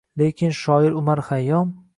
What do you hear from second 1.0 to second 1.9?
Umar Xayyom